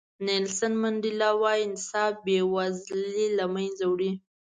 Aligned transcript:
نیلسن 0.25 0.73
منډیلا 0.81 1.29
وایي 1.41 1.61
انصاف 1.67 2.13
بې 2.25 2.39
وزلي 2.53 3.25
له 3.37 3.45
منځه 3.55 3.83
وړي. 3.91 4.11